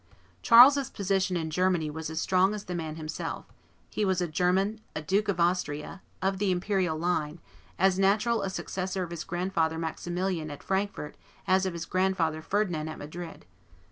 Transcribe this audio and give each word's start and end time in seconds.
'"Charles's 0.41 0.89
position 0.89 1.37
in 1.37 1.51
Germany 1.51 1.91
was 1.91 2.09
as 2.09 2.19
strong 2.19 2.55
as 2.55 2.63
the 2.63 2.73
man 2.73 2.95
himself; 2.95 3.45
he 3.91 4.03
was 4.03 4.19
a 4.19 4.27
German, 4.27 4.81
a 4.95 5.01
duke 5.03 5.27
of 5.27 5.39
Austria, 5.39 6.01
of 6.23 6.39
the 6.39 6.49
imperial 6.49 6.97
line, 6.97 7.39
as 7.77 7.99
natural 7.99 8.41
a 8.41 8.49
successor 8.49 9.03
of 9.03 9.11
his 9.11 9.23
grandfather 9.23 9.77
Maximilian 9.77 10.49
at 10.49 10.63
Frankfort 10.63 11.17
as 11.45 11.67
of 11.67 11.73
his 11.73 11.85
grandfather 11.85 12.41
Ferdinand 12.41 12.87
at 12.87 12.97
Madrid. 12.97 13.45